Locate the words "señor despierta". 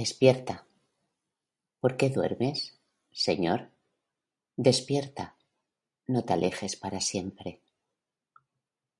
3.12-5.36